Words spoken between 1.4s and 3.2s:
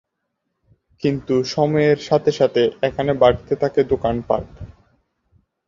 সময়ের সাথে সাথে এখানে